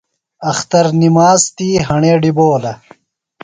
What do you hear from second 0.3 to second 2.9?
اختر نِماس تی ہݨے ڈِبولہ۔